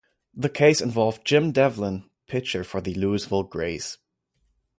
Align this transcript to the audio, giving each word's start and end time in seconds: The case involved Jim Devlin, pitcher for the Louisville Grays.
The 0.33 0.49
case 0.49 0.81
involved 0.81 1.27
Jim 1.27 1.51
Devlin, 1.51 2.09
pitcher 2.25 2.63
for 2.63 2.81
the 2.81 2.95
Louisville 2.95 3.43
Grays. 3.43 3.99